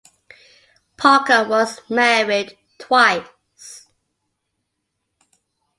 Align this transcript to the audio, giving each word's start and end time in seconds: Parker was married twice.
Parker 0.97 1.47
was 1.47 1.81
married 1.87 2.57
twice. 2.79 3.85